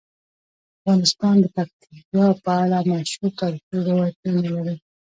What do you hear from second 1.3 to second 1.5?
د